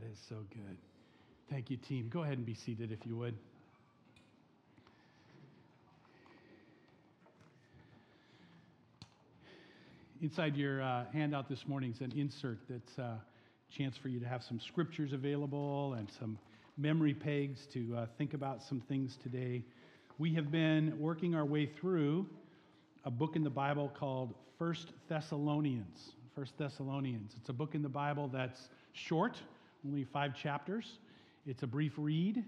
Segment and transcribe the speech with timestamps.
[0.00, 0.76] God is so good.
[1.50, 2.08] Thank you, team.
[2.08, 3.34] Go ahead and be seated if you would.
[10.22, 13.20] Inside your uh, handout this morning is an insert that's a
[13.70, 16.38] chance for you to have some scriptures available and some
[16.78, 19.62] memory pegs to uh, think about some things today.
[20.18, 22.26] We have been working our way through
[23.04, 26.12] a book in the Bible called First Thessalonians.
[26.34, 27.32] First Thessalonians.
[27.38, 29.36] It's a book in the Bible that's short,
[29.86, 30.98] only five chapters.
[31.46, 32.44] It's a brief read.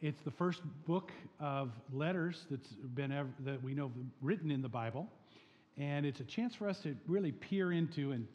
[0.00, 4.68] It's the first book of letters that's been ever, that we know written in the
[4.68, 5.08] Bible,
[5.76, 8.26] and it's a chance for us to really peer into and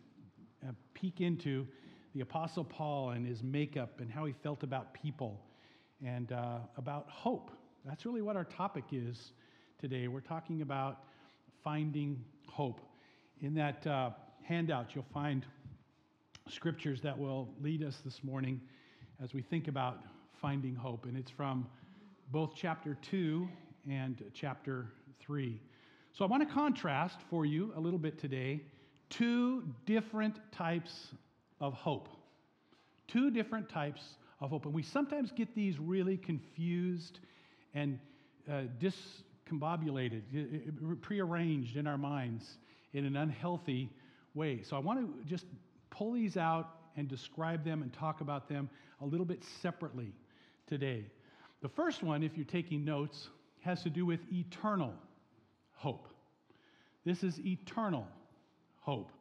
[0.68, 1.68] uh, peek into
[2.16, 5.42] the Apostle Paul and his makeup and how he felt about people
[6.06, 7.52] and uh, about hope.
[7.86, 9.34] That's really what our topic is
[9.80, 10.08] today.
[10.08, 11.04] We're talking about
[11.64, 12.82] finding hope.
[13.42, 14.12] In that uh,
[14.44, 15.46] handout, you'll find
[16.52, 18.62] scriptures that will lead us this morning
[19.22, 20.02] as we think about
[20.42, 21.06] finding hope.
[21.06, 21.68] And it's from
[22.32, 23.48] both chapter 2
[23.90, 24.88] and chapter
[25.20, 25.60] 3.
[26.14, 28.62] So I want to contrast for you a little bit today
[29.10, 31.08] two different types
[31.60, 32.10] of hope.
[33.08, 34.02] Two different types
[34.42, 34.66] of hope.
[34.66, 37.20] And we sometimes get these really confused
[37.74, 38.00] and
[38.50, 40.22] uh, discombobulated,
[41.02, 42.58] prearranged in our minds
[42.94, 43.90] in an unhealthy
[44.34, 44.62] way.
[44.64, 45.46] So I want to just
[45.98, 48.70] pull these out and describe them and talk about them
[49.02, 50.14] a little bit separately
[50.68, 51.06] today.
[51.62, 53.30] The first one, if you're taking notes,
[53.62, 54.94] has to do with eternal
[55.74, 56.08] hope.
[57.06, 58.08] This is eternal
[58.80, 59.12] hope.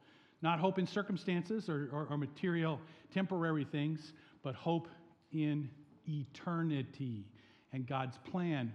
[0.43, 2.79] Not hope in circumstances or, or, or material,
[3.13, 4.89] temporary things, but hope
[5.33, 5.71] in
[6.09, 7.25] eternity
[7.73, 8.73] and God's plan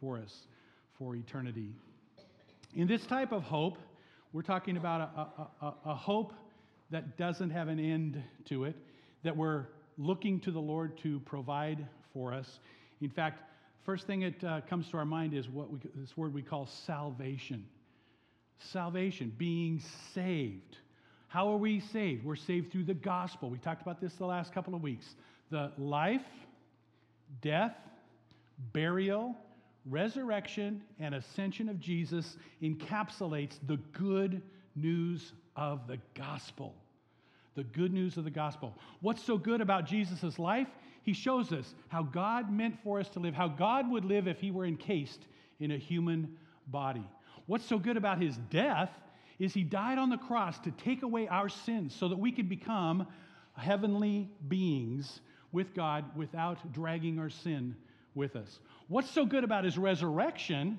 [0.00, 0.46] for us
[0.98, 1.74] for eternity.
[2.74, 3.78] In this type of hope,
[4.32, 6.32] we're talking about a, a, a, hope
[6.90, 8.76] that doesn't have an end to it,
[9.22, 12.58] that we're looking to the Lord to provide for us.
[13.00, 13.42] In fact,
[13.84, 16.66] first thing that uh, comes to our mind is what we, this word we call
[16.86, 17.64] salvation.
[18.72, 19.80] Salvation, being
[20.14, 20.76] saved.
[21.28, 22.24] How are we saved?
[22.24, 23.50] We're saved through the gospel.
[23.50, 25.06] We talked about this the last couple of weeks.
[25.50, 26.20] The life,
[27.40, 27.76] death,
[28.72, 29.36] burial,
[29.86, 34.42] resurrection, and ascension of Jesus encapsulates the good
[34.74, 36.74] news of the gospel.
[37.54, 38.74] The good news of the gospel.
[39.02, 40.68] What's so good about Jesus' life?
[41.02, 44.40] He shows us how God meant for us to live, how God would live if
[44.40, 45.20] he were encased
[45.60, 47.04] in a human body.
[47.46, 48.90] What's so good about his death
[49.38, 52.48] is he died on the cross to take away our sins so that we could
[52.48, 53.06] become
[53.54, 55.20] heavenly beings
[55.52, 57.76] with God without dragging our sin
[58.14, 58.60] with us.
[58.88, 60.78] What's so good about his resurrection,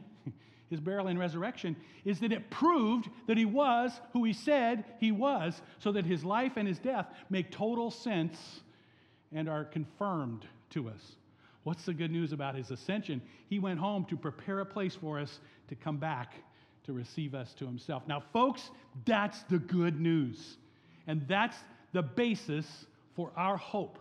[0.72, 5.12] his burial and resurrection, is that it proved that he was who he said he
[5.12, 8.62] was, so that his life and his death make total sense
[9.31, 11.16] and are confirmed to us.
[11.64, 13.22] What's the good news about his ascension?
[13.48, 16.34] He went home to prepare a place for us to come back
[16.86, 18.04] to receive us to himself.
[18.08, 18.72] Now, folks,
[19.06, 20.58] that's the good news.
[21.08, 21.58] And that's
[21.94, 22.66] the basis
[23.16, 24.00] for our hope.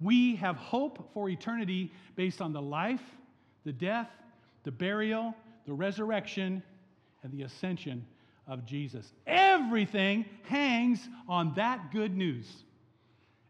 [0.00, 3.02] We have hope for eternity based on the life,
[3.64, 4.10] the death,
[4.64, 5.34] the burial,
[5.66, 6.62] the resurrection,
[7.22, 8.04] and the ascension
[8.46, 9.12] of Jesus.
[9.26, 12.46] Everything hangs on that good news.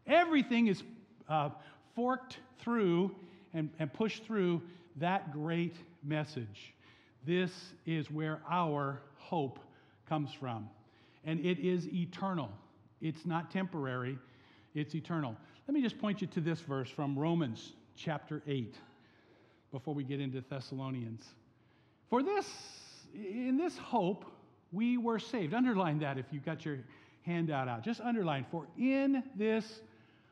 [0.07, 0.83] Everything is
[1.29, 1.51] uh,
[1.95, 3.15] forked through
[3.53, 4.63] and, and pushed through
[4.97, 6.75] that great message.
[7.27, 7.51] This
[7.87, 9.59] is where our hope
[10.09, 10.69] comes from.
[11.25, 12.51] And it is eternal,
[13.01, 14.19] it's not temporary,
[14.75, 15.37] it's eternal.
[15.67, 18.75] Let me just point you to this verse from Romans chapter 8
[19.73, 21.25] before we get into Thessalonians.
[22.15, 22.47] For this,
[23.13, 24.25] in this hope,
[24.71, 25.53] we were saved.
[25.53, 26.79] Underline that if you've got your
[27.23, 27.83] handout out.
[27.83, 29.81] Just underline, for in this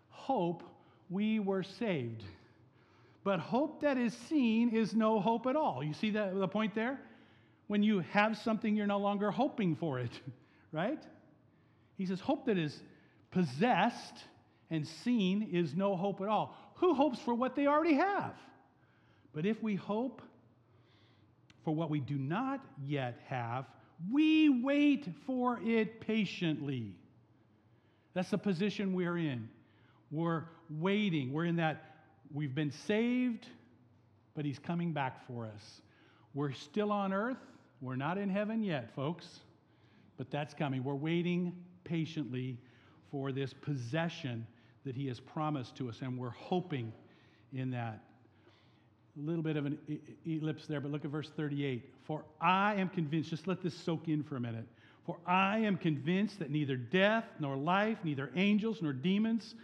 [0.08, 0.62] hope
[1.10, 2.22] we were saved.
[3.24, 5.82] But hope that is seen is no hope at all.
[5.82, 7.00] You see the point there?
[7.66, 10.12] When you have something, you're no longer hoping for it,
[10.70, 11.02] right?
[11.98, 12.80] He says, hope that is
[13.32, 14.22] possessed
[14.70, 16.56] and seen is no hope at all.
[16.76, 18.36] Who hopes for what they already have?
[19.34, 20.22] But if we hope
[21.64, 23.66] for what we do not yet have,
[24.10, 26.94] we wait for it patiently.
[28.14, 29.48] That's the position we're in.
[30.10, 31.32] We're waiting.
[31.32, 31.96] We're in that
[32.32, 33.46] we've been saved,
[34.34, 35.80] but He's coming back for us.
[36.34, 37.38] We're still on earth.
[37.80, 39.40] We're not in heaven yet, folks,
[40.16, 40.84] but that's coming.
[40.84, 41.54] We're waiting
[41.84, 42.58] patiently
[43.10, 44.46] for this possession
[44.84, 46.92] that He has promised to us, and we're hoping
[47.52, 48.02] in that.
[49.16, 49.78] A little bit of an
[50.26, 51.92] ellipse there, but look at verse 38.
[52.04, 54.64] For I am convinced, just let this soak in for a minute.
[55.04, 59.54] For I am convinced that neither death nor life, neither angels nor demons,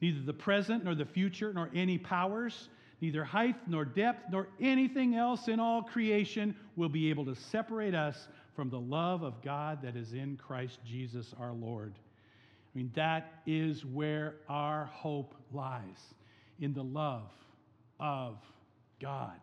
[0.00, 2.68] neither the present nor the future, nor any powers,
[3.02, 7.94] neither height nor depth, nor anything else in all creation will be able to separate
[7.94, 11.92] us from the love of God that is in Christ Jesus our Lord.
[11.94, 16.14] I mean, that is where our hope lies
[16.60, 17.30] in the love
[17.98, 18.36] of
[19.00, 19.38] God.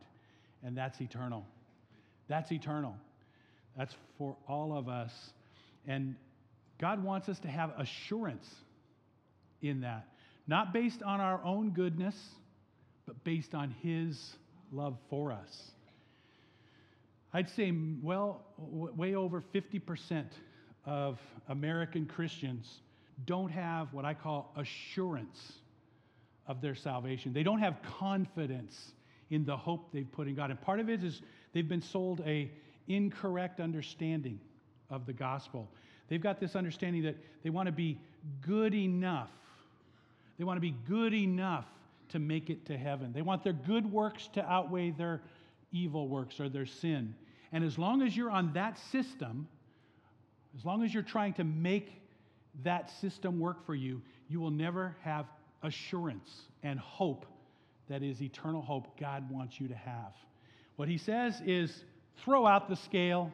[0.63, 1.45] And that's eternal.
[2.27, 2.95] That's eternal.
[3.77, 5.11] That's for all of us.
[5.85, 6.15] And
[6.79, 8.47] God wants us to have assurance
[9.61, 10.07] in that,
[10.47, 12.15] not based on our own goodness,
[13.05, 14.35] but based on His
[14.71, 15.71] love for us.
[17.33, 20.25] I'd say, well, way over 50%
[20.85, 21.19] of
[21.49, 22.67] American Christians
[23.25, 25.53] don't have what I call assurance
[26.47, 27.33] of their salvation.
[27.33, 28.91] They don't have confidence
[29.29, 30.51] in the hope they've put in God.
[30.51, 31.21] And part of it is
[31.53, 32.49] they've been sold a
[32.87, 34.39] incorrect understanding
[34.89, 35.67] of the gospel.
[36.07, 37.99] They've got this understanding that they want to be
[38.41, 39.29] good enough.
[40.37, 41.65] They want to be good enough
[42.09, 43.11] to make it to heaven.
[43.11, 45.21] They want their good works to outweigh their
[45.71, 47.13] evil works or their sin.
[47.51, 49.47] And as long as you're on that system,
[50.57, 52.01] as long as you're trying to make
[52.63, 55.25] that system work for you, you will never have
[55.63, 57.25] assurance and hope
[57.89, 60.13] that is eternal hope God wants you to have.
[60.75, 61.83] What he says is
[62.23, 63.31] throw out the scale.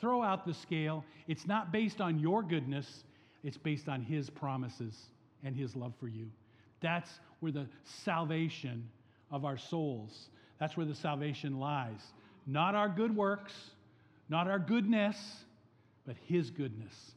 [0.00, 1.04] Throw out the scale.
[1.28, 3.04] It's not based on your goodness,
[3.42, 4.94] it's based on his promises
[5.42, 6.30] and his love for you.
[6.80, 8.88] That's where the salvation
[9.30, 10.28] of our souls,
[10.58, 12.00] that's where the salvation lies.
[12.46, 13.52] Not our good works,
[14.28, 15.16] not our goodness,
[16.06, 17.12] but his goodness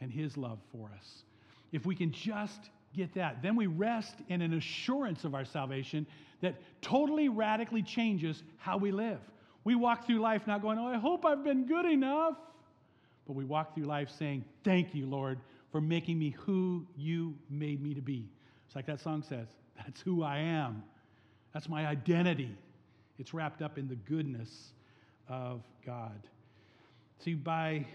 [0.00, 1.22] and his love for us.
[1.70, 6.06] If we can just get that, then we rest in an assurance of our salvation
[6.40, 9.20] that totally radically changes how we live.
[9.64, 12.34] We walk through life not going, Oh, I hope I've been good enough.
[13.26, 15.38] But we walk through life saying, Thank you, Lord,
[15.70, 18.28] for making me who you made me to be.
[18.66, 20.82] It's like that song says, That's who I am.
[21.54, 22.56] That's my identity.
[23.18, 24.72] It's wrapped up in the goodness
[25.28, 26.26] of God.
[27.20, 27.86] See, by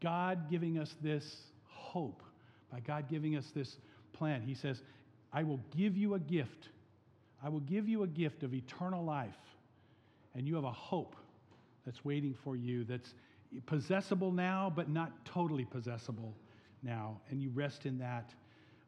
[0.00, 2.22] God giving us this hope,
[2.72, 3.76] by God giving us this
[4.14, 4.42] plan.
[4.42, 4.82] He says,
[5.32, 6.70] I will give you a gift.
[7.44, 9.36] I will give you a gift of eternal life.
[10.34, 11.14] And you have a hope
[11.84, 13.14] that's waiting for you that's
[13.66, 16.34] possessible now, but not totally possessible
[16.82, 17.20] now.
[17.30, 18.32] And you rest in that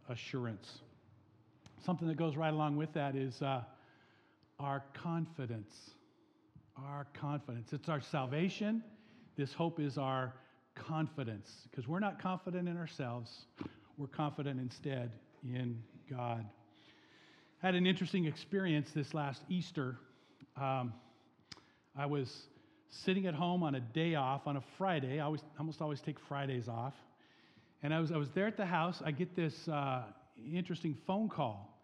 [0.09, 0.81] assurance.
[1.85, 3.63] Something that goes right along with that is uh,
[4.59, 5.75] our confidence.
[6.79, 7.73] Our confidence.
[7.73, 8.83] It's our salvation.
[9.37, 10.33] This hope is our
[10.75, 13.47] confidence because we're not confident in ourselves.
[13.97, 15.13] We're confident instead
[15.43, 16.45] in God.
[17.63, 19.97] I had an interesting experience this last Easter.
[20.57, 20.93] Um,
[21.97, 22.49] I was
[22.89, 25.21] sitting at home on a day off on a Friday.
[25.21, 26.95] I always, almost always take Fridays off.
[27.83, 29.03] And I was, I was there at the house.
[29.05, 30.03] I get this uh,
[30.53, 31.79] interesting phone call.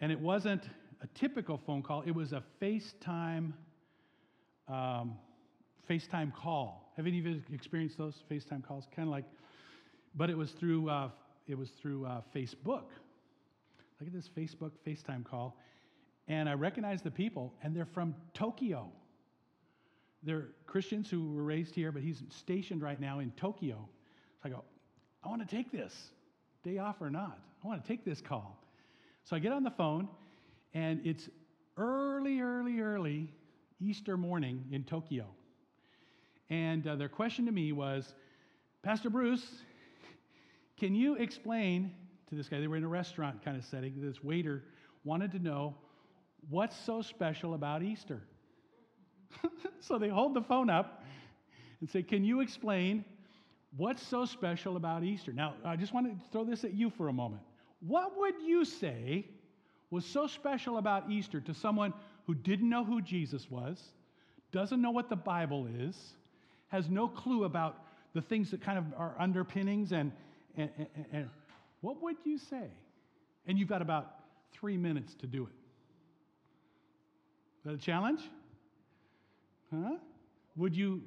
[0.00, 0.62] And it wasn't
[1.02, 3.52] a typical phone call, it was a FaceTime,
[4.68, 5.16] um,
[5.88, 6.92] FaceTime call.
[6.96, 8.86] Have any of you experienced those FaceTime calls?
[8.94, 9.24] Kind of like,
[10.14, 11.10] but it was through uh,
[11.46, 12.84] it was through uh, Facebook.
[14.00, 15.56] Look at this Facebook FaceTime call,
[16.28, 18.90] and I recognize the people, and they're from Tokyo.
[20.22, 23.88] They're Christians who were raised here, but he's stationed right now in Tokyo.
[24.42, 24.64] So I go,
[25.22, 25.94] I want to take this,
[26.62, 27.38] day off or not.
[27.62, 28.58] I want to take this call.
[29.24, 30.08] So I get on the phone,
[30.72, 31.28] and it's
[31.76, 33.32] early, early, early
[33.80, 35.26] Easter morning in Tokyo.
[36.50, 38.14] And uh, their question to me was,
[38.82, 39.46] Pastor Bruce,
[40.78, 41.92] can you explain
[42.28, 42.60] to this guy?
[42.60, 43.94] They were in a restaurant kind of setting.
[43.96, 44.62] This waiter
[45.04, 45.74] wanted to know
[46.50, 48.22] what's so special about Easter.
[49.80, 51.02] so they hold the phone up
[51.80, 53.04] and say, Can you explain
[53.76, 55.32] what's so special about Easter?
[55.32, 57.42] Now, I just want to throw this at you for a moment.
[57.80, 59.26] What would you say
[59.90, 61.92] was so special about Easter to someone
[62.26, 63.82] who didn't know who Jesus was,
[64.52, 66.14] doesn't know what the Bible is,
[66.74, 70.10] has no clue about the things that kind of are underpinnings and,
[70.56, 71.30] and, and, and
[71.82, 72.66] what would you say?
[73.46, 74.10] And you've got about
[74.50, 75.52] three minutes to do it.
[77.58, 78.22] Is that a challenge?
[79.72, 79.98] Huh?
[80.56, 81.02] Would you,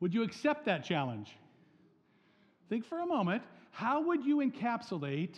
[0.00, 1.28] would you accept that challenge?
[2.70, 3.42] Think for a moment.
[3.72, 5.36] How would you encapsulate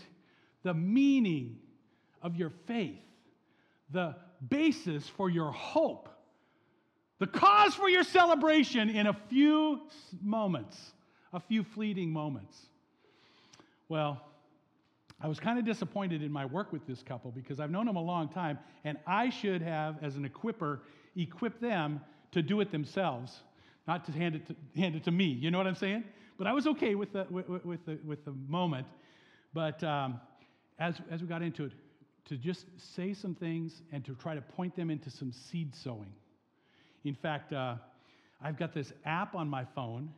[0.63, 1.59] the meaning
[2.23, 3.03] of your faith,
[3.91, 4.15] the
[4.49, 6.09] basis for your hope
[7.23, 9.81] the cause for your celebration in a few
[10.21, 10.77] moments,
[11.33, 12.59] a few fleeting moments.
[13.89, 14.21] Well,
[15.21, 17.95] I was kind of disappointed in my work with this couple because I've known them
[17.95, 20.81] a long time, and I should have, as an equiper,
[21.15, 22.01] equipped them
[22.33, 23.43] to do it themselves,
[23.87, 25.27] not to hand it to, hand it to me.
[25.27, 26.03] You know what I'm saying?
[26.39, 28.89] But I was okay with the, with, with the, with the moment.
[29.55, 30.21] But um,
[30.81, 31.73] as, as we got into it,
[32.25, 36.13] to just say some things and to try to point them into some seed sowing.
[37.05, 37.77] In fact, uh,
[38.43, 40.11] I've got this app on my phone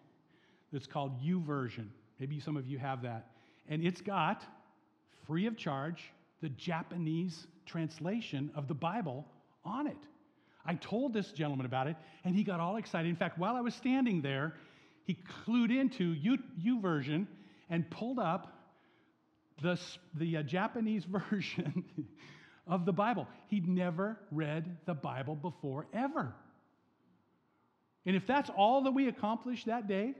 [0.72, 1.86] that's called YouVersion.
[2.18, 3.30] Maybe some of you have that.
[3.68, 4.42] And it's got,
[5.26, 6.02] free of charge,
[6.42, 9.24] the Japanese translation of the Bible
[9.64, 9.96] on it.
[10.66, 13.08] I told this gentleman about it, and he got all excited.
[13.08, 14.54] In fact, while I was standing there,
[15.04, 17.26] he clued into YouVersion
[17.68, 18.52] and pulled up
[19.62, 19.78] the,
[20.14, 21.84] the uh, Japanese version
[22.66, 23.26] of the Bible.
[23.48, 26.34] He'd never read the Bible before, ever.
[28.06, 30.14] And if that's all that we accomplished that day,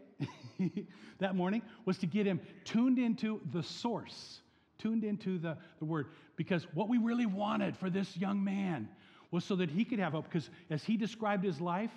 [1.19, 4.41] that morning, was to get him tuned into the source,
[4.79, 6.07] tuned into the, the word.
[6.37, 8.89] Because what we really wanted for this young man
[9.31, 10.25] was so that he could have hope.
[10.25, 11.91] Because as he described his life,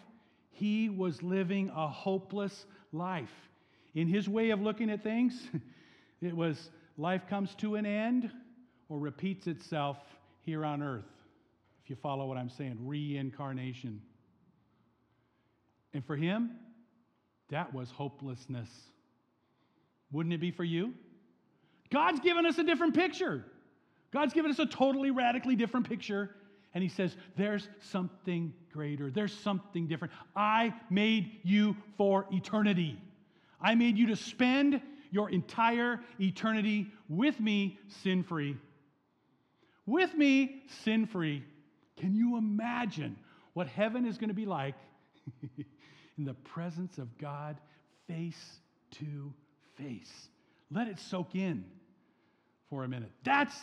[0.51, 3.34] he was living a hopeless life.
[3.96, 5.48] In his way of looking at things,
[6.22, 8.32] it was life comes to an end
[8.89, 9.98] or repeats itself
[10.41, 11.06] here on earth.
[11.84, 14.01] If you follow what I'm saying, reincarnation.
[15.94, 16.51] And for him,
[17.50, 18.70] that was hopelessness.
[20.12, 20.94] Wouldn't it be for you?
[21.91, 23.46] God's given us a different picture.
[24.12, 26.32] God's given us a totally radically different picture.
[26.74, 29.10] And he says, There's something greater.
[29.10, 30.13] There's something different.
[30.36, 33.01] I made you for eternity.
[33.60, 38.58] I made you to spend your entire eternity with me sin free.
[39.86, 41.44] With me sin free.
[41.98, 43.17] Can you imagine
[43.53, 44.75] what heaven is going to be like
[46.17, 47.57] in the presence of God
[48.07, 48.59] face
[48.91, 49.33] to
[49.77, 50.29] face?
[50.71, 51.65] Let it soak in
[52.69, 53.12] for a minute.
[53.24, 53.55] That's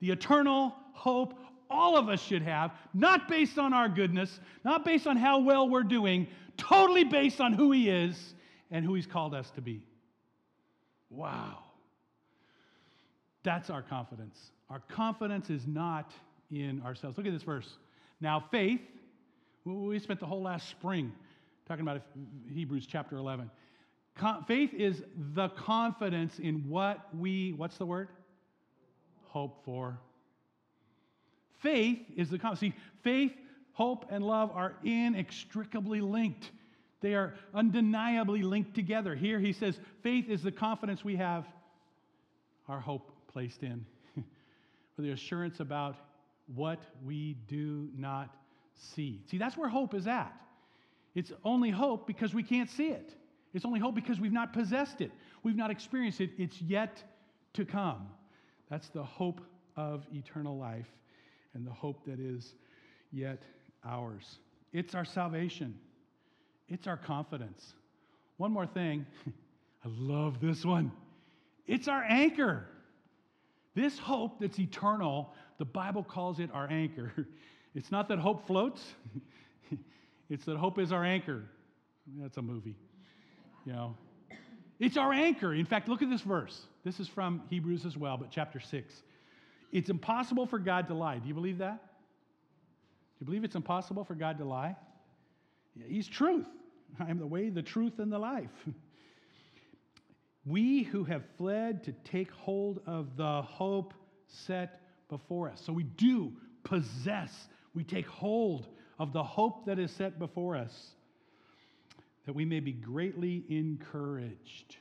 [0.00, 1.34] the eternal hope
[1.70, 5.68] all of us should have, not based on our goodness, not based on how well
[5.68, 6.26] we're doing,
[6.56, 8.34] totally based on who He is
[8.70, 9.82] and who He's called us to be.
[11.08, 11.58] Wow.
[13.42, 14.38] That's our confidence.
[14.70, 16.12] Our confidence is not
[16.50, 17.16] in ourselves.
[17.16, 17.68] Look at this verse.
[18.20, 18.80] Now, faith,
[19.64, 21.12] we spent the whole last spring
[21.72, 22.02] talking about
[22.52, 23.50] Hebrews chapter 11.
[24.46, 25.02] faith is
[25.32, 28.08] the confidence in what we, what's the word?
[29.28, 29.98] Hope for.
[31.60, 32.74] Faith is the confidence.
[32.74, 33.32] See, faith,
[33.72, 36.50] hope, and love are inextricably linked.
[37.00, 39.14] They are undeniably linked together.
[39.14, 41.46] Here he says, faith is the confidence we have,
[42.68, 43.86] our hope placed in,
[44.94, 45.96] for the assurance about
[46.54, 48.28] what we do not
[48.74, 49.22] see.
[49.30, 50.38] See, that's where hope is at.
[51.14, 53.14] It's only hope because we can't see it.
[53.54, 55.10] It's only hope because we've not possessed it.
[55.42, 56.30] We've not experienced it.
[56.38, 57.02] It's yet
[57.54, 58.08] to come.
[58.70, 59.40] That's the hope
[59.76, 60.88] of eternal life
[61.54, 62.54] and the hope that is
[63.10, 63.42] yet
[63.84, 64.38] ours.
[64.72, 65.78] It's our salvation.
[66.68, 67.74] It's our confidence.
[68.38, 69.04] One more thing.
[69.84, 70.92] I love this one.
[71.66, 72.66] It's our anchor.
[73.74, 77.12] This hope that's eternal, the Bible calls it our anchor.
[77.74, 78.84] It's not that hope floats,
[80.28, 81.44] it's that hope is our anchor.
[82.18, 82.76] That's a movie.
[83.64, 83.96] You know,
[84.80, 85.54] it's our anchor.
[85.54, 86.60] In fact, look at this verse.
[86.84, 88.94] This is from Hebrews as well, but chapter 6.
[89.72, 91.18] It's impossible for God to lie.
[91.18, 91.82] Do you believe that?
[91.82, 94.76] Do you believe it's impossible for God to lie?
[95.76, 96.46] Yeah, he's truth.
[96.98, 98.50] I am the way, the truth, and the life.
[100.44, 103.94] We who have fled to take hold of the hope
[104.26, 105.62] set before us.
[105.64, 106.32] So we do
[106.64, 107.30] possess,
[107.74, 108.66] we take hold
[109.02, 110.90] of the hope that is set before us,
[112.24, 114.76] that we may be greatly encouraged.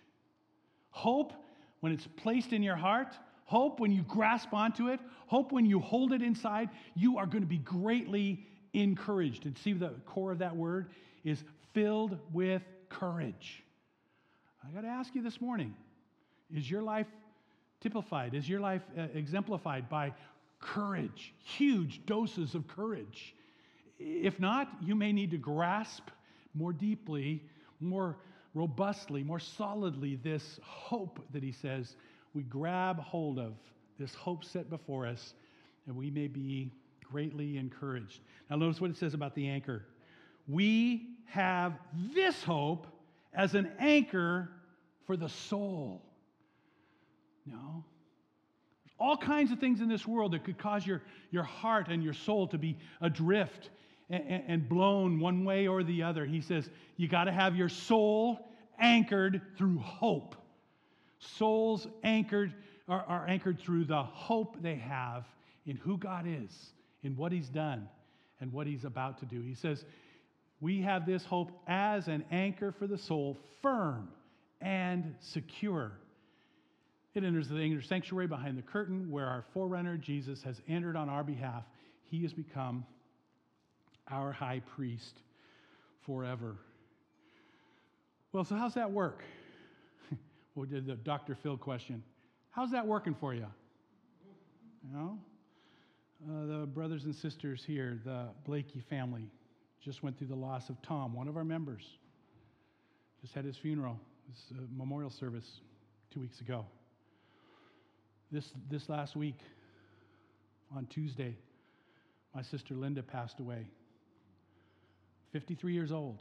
[0.91, 1.33] Hope,
[1.79, 5.79] when it's placed in your heart, hope when you grasp onto it, hope when you
[5.79, 9.47] hold it inside, you are going to be greatly encouraged.
[9.47, 10.91] And see the core of that word
[11.23, 13.63] is filled with courage.
[14.63, 15.73] I got to ask you this morning
[16.55, 17.07] is your life
[17.79, 18.35] typified?
[18.35, 20.13] Is your life uh, exemplified by
[20.59, 23.33] courage, huge doses of courage?
[24.03, 26.09] If not, you may need to grasp
[26.53, 27.43] more deeply,
[27.79, 28.17] more
[28.53, 31.95] robustly, more solidly this hope that he says
[32.33, 33.53] we grab hold of,
[33.99, 35.33] this hope set before us,
[35.87, 36.71] and we may be
[37.03, 38.19] greatly encouraged.
[38.49, 39.85] Now, notice what it says about the anchor
[40.47, 41.73] we have
[42.13, 42.87] this hope
[43.33, 44.49] as an anchor
[45.05, 46.01] for the soul.
[47.45, 47.83] No.
[48.99, 52.13] All kinds of things in this world that could cause your, your heart and your
[52.13, 53.69] soul to be adrift
[54.11, 56.25] and, and blown one way or the other.
[56.25, 58.39] He says, you got to have your soul
[58.79, 60.35] anchored through hope.
[61.19, 62.53] Souls anchored
[62.87, 65.25] are, are anchored through the hope they have
[65.65, 67.87] in who God is, in what He's done,
[68.39, 69.41] and what He's about to do.
[69.41, 69.85] He says,
[70.59, 74.09] we have this hope as an anchor for the soul, firm
[74.61, 75.91] and secure.
[77.13, 81.09] It enters the inner sanctuary behind the curtain where our forerunner, Jesus, has entered on
[81.09, 81.63] our behalf.
[82.03, 82.85] He has become
[84.11, 85.21] our high priest
[86.05, 86.55] forever.
[88.33, 89.23] Well, so how's that work?
[90.55, 91.35] well, did the Dr.
[91.35, 92.03] Phil question.
[92.51, 93.47] How's that working for you?
[94.83, 95.19] You know,
[96.27, 99.29] uh, the brothers and sisters here, the Blakey family,
[99.83, 101.83] just went through the loss of Tom, one of our members.
[103.21, 105.61] Just had his funeral, his uh, memorial service
[106.11, 106.65] two weeks ago.
[108.31, 109.39] This, this last week,
[110.75, 111.35] on Tuesday,
[112.33, 113.67] my sister Linda passed away.
[115.31, 116.19] 53 years old.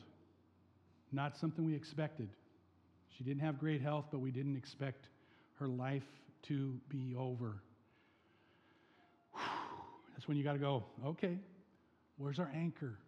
[1.12, 2.28] Not something we expected.
[3.16, 5.08] She didn't have great health, but we didn't expect
[5.58, 6.06] her life
[6.44, 7.62] to be over.
[10.14, 11.38] That's when you got to go, okay,
[12.16, 12.98] where's our anchor?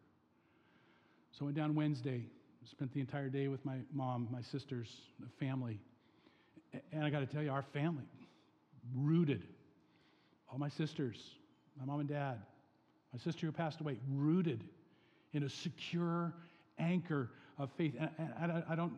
[1.32, 2.24] So I went down Wednesday,
[2.70, 4.88] spent the entire day with my mom, my sisters,
[5.20, 5.78] the family.
[6.92, 8.04] And I got to tell you, our family,
[8.94, 9.44] rooted.
[10.50, 11.18] All my sisters,
[11.78, 12.38] my mom and dad,
[13.12, 14.64] my sister who passed away, rooted
[15.32, 16.32] in a secure
[16.78, 17.94] anchor of faith.
[18.18, 18.94] And, I don't,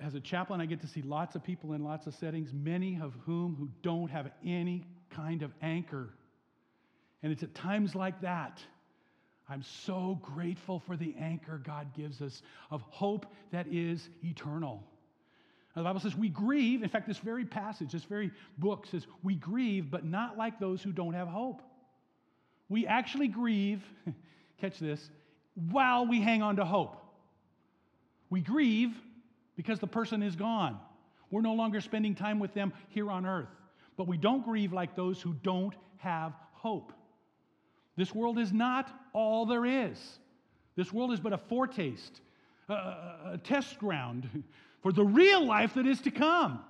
[0.00, 2.98] as a chaplain, I get to see lots of people in lots of settings, many
[3.00, 6.10] of whom who don't have any kind of anchor.
[7.22, 8.60] And it's at times like that.
[9.48, 14.82] I'm so grateful for the anchor God gives us of hope that is eternal.
[15.74, 16.82] Now, the Bible says we grieve.
[16.82, 20.82] In fact, this very passage, this very book says we grieve, but not like those
[20.82, 21.62] who don't have hope.
[22.68, 23.82] We actually grieve,
[24.64, 25.10] catch this,
[25.70, 26.96] while we hang on to hope.
[28.30, 28.94] We grieve
[29.56, 30.78] because the person is gone.
[31.30, 33.48] We're no longer spending time with them here on earth.
[33.96, 36.92] But we don't grieve like those who don't have hope.
[37.96, 39.98] This world is not all there is.
[40.76, 42.20] This world is but a foretaste,
[42.68, 44.44] a, a test ground
[44.82, 46.60] for the real life that is to come.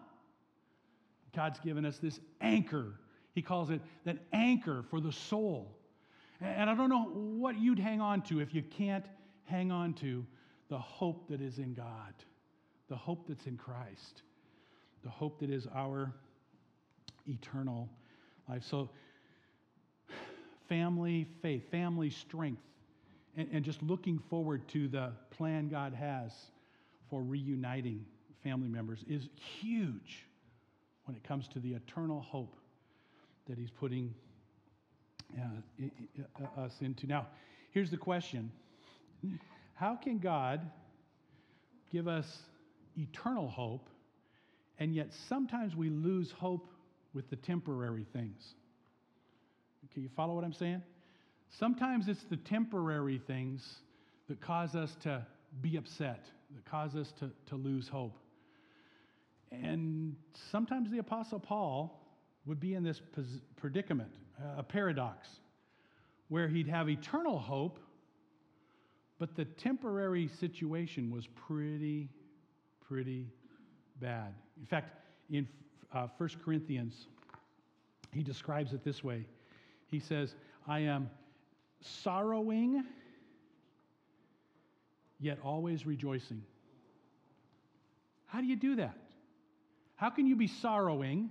[1.35, 2.92] God's given us this anchor.
[3.35, 5.74] He calls it that anchor for the soul.
[6.40, 9.06] And I don't know what you'd hang on to if you can't
[9.44, 10.26] hang on to
[10.68, 12.14] the hope that is in God,
[12.88, 14.22] the hope that's in Christ,
[15.02, 16.12] the hope that is our
[17.26, 17.88] eternal
[18.48, 18.64] life.
[18.64, 18.90] So,
[20.68, 22.62] family faith, family strength,
[23.36, 26.32] and, and just looking forward to the plan God has
[27.10, 28.04] for reuniting
[28.42, 29.28] family members is
[29.60, 30.26] huge
[31.04, 32.56] when it comes to the eternal hope
[33.46, 34.14] that He's putting
[35.38, 37.06] uh, us into.
[37.06, 37.26] Now,
[37.70, 38.50] here's the question
[39.74, 40.60] How can God
[41.90, 42.26] give us
[42.96, 43.88] eternal hope,
[44.78, 46.68] and yet sometimes we lose hope
[47.12, 48.54] with the temporary things?
[49.92, 50.82] Can you follow what I'm saying?
[51.58, 53.76] Sometimes it's the temporary things
[54.28, 55.24] that cause us to
[55.60, 58.16] be upset, that cause us to, to lose hope.
[59.52, 60.16] And
[60.50, 62.00] sometimes the Apostle Paul
[62.46, 63.00] would be in this
[63.56, 64.10] predicament
[64.56, 65.28] a paradox
[66.28, 67.78] where he'd have eternal hope,
[69.18, 72.08] but the temporary situation was pretty,
[72.86, 73.26] pretty
[74.00, 74.34] bad.
[74.58, 74.98] In fact,
[75.30, 75.46] in
[75.92, 77.06] uh, 1 Corinthians,
[78.12, 79.26] he describes it this way
[79.86, 80.34] He says,
[80.66, 81.10] I am
[81.80, 82.84] sorrowing,
[85.20, 86.42] yet always rejoicing.
[88.26, 88.96] How do you do that?
[89.96, 91.30] How can you be sorrowing,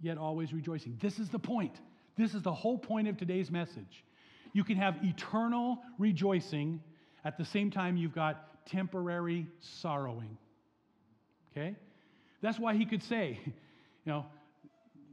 [0.00, 0.96] yet always rejoicing?
[1.00, 1.80] This is the point.
[2.18, 4.04] This is the whole point of today's message.
[4.52, 6.82] You can have eternal rejoicing
[7.24, 10.36] at the same time you've got temporary sorrowing.
[11.52, 11.76] Okay?
[12.42, 13.54] That's why he could say, you
[14.12, 14.26] know,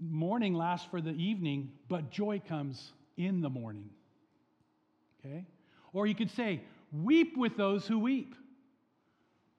[0.01, 3.89] mourning lasts for the evening, but joy comes in the morning.
[5.19, 5.45] Okay?
[5.93, 8.35] Or he could say, weep with those who weep,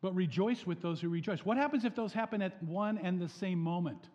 [0.02, 1.44] but rejoice with those who rejoice.
[1.44, 4.08] What happens if those happen at one and the same moment?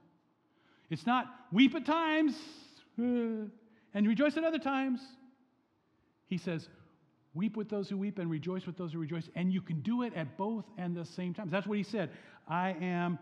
[0.89, 2.35] It's not weep at times,
[2.95, 3.45] Hmm.
[3.93, 5.01] and rejoice at other times.
[6.27, 6.67] He says,
[7.33, 9.29] Weep with those who weep and rejoice with those who rejoice.
[9.35, 11.51] And you can do it at both and the same times.
[11.51, 12.09] That's what he said.
[12.47, 13.17] I am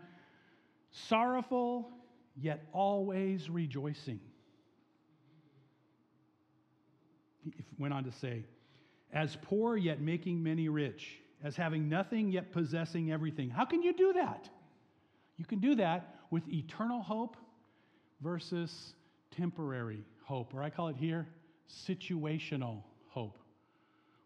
[0.90, 1.90] sorrowful,
[2.36, 4.18] yet always rejoicing.
[7.44, 8.44] He went on to say,
[9.12, 13.48] as poor, yet making many rich, as having nothing, yet possessing everything.
[13.48, 14.48] How can you do that?
[15.36, 17.36] You can do that with eternal hope
[18.20, 18.94] versus
[19.36, 21.26] temporary hope, or I call it here
[21.88, 23.38] situational hope.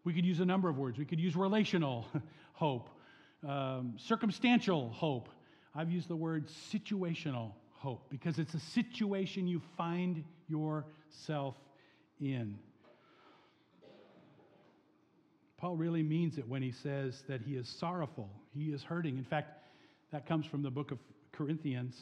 [0.03, 0.97] We could use a number of words.
[0.97, 2.07] We could use relational
[2.53, 2.89] hope,
[3.47, 5.29] um, circumstantial hope.
[5.73, 11.55] I've used the word situational hope because it's a situation you find yourself
[12.19, 12.57] in.
[15.57, 19.17] Paul really means it when he says that he is sorrowful, he is hurting.
[19.17, 19.63] In fact,
[20.11, 20.99] that comes from the book of
[21.31, 21.95] Corinthians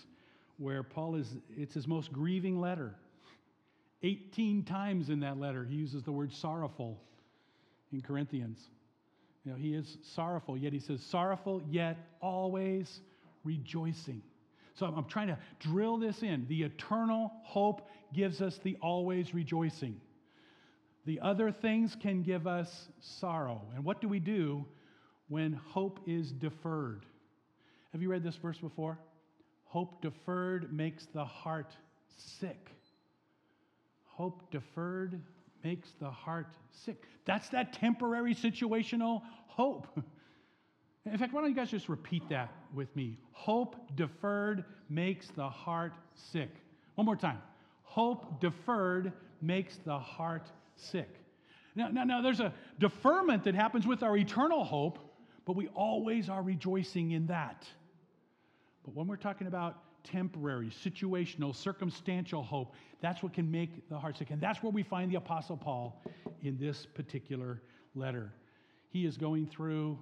[0.63, 2.95] where Paul is, it's his most grieving letter.
[4.02, 6.99] 18 times in that letter, he uses the word sorrowful
[7.91, 8.60] in Corinthians.
[9.43, 13.02] You know, he is sorrowful, yet he says, sorrowful, yet always
[13.43, 14.21] rejoicing.
[14.76, 16.45] So I'm trying to drill this in.
[16.47, 19.99] The eternal hope gives us the always rejoicing.
[21.06, 23.62] The other things can give us sorrow.
[23.76, 24.65] And what do we do
[25.28, 27.06] when hope is deferred?
[27.91, 28.97] Have you read this verse before?
[29.74, 31.76] Hope deferred makes the heart
[32.16, 32.70] sick.
[34.04, 35.20] Hope deferred
[35.64, 37.06] makes the heart sick.
[37.26, 39.88] That's that temporary situational hope.
[41.08, 43.18] In fact, why don't you guys just repeat that with me?
[43.32, 46.52] Hope deferred makes the heart sick.
[46.94, 47.40] One more time.
[47.82, 51.10] Hope deferred makes the heart sick.
[51.74, 55.00] Now, now, now, there's a deferment that happens with our eternal hope,
[55.46, 57.66] but we always are rejoicing in that.
[58.84, 64.17] But when we're talking about temporary, situational, circumstantial hope, that's what can make the heart
[64.17, 64.32] sick.
[64.32, 66.02] And that's where we find the Apostle Paul
[66.41, 67.62] in this particular
[67.96, 68.34] letter.
[68.89, 69.98] He is going through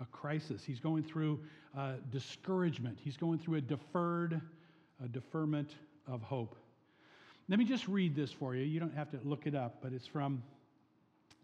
[0.00, 0.62] a crisis.
[0.64, 1.40] He's going through
[1.76, 2.98] uh, discouragement.
[3.00, 4.40] He's going through a deferred,
[5.02, 5.74] a deferment
[6.06, 6.56] of hope.
[7.48, 8.64] Let me just read this for you.
[8.64, 10.42] You don't have to look it up, but it's from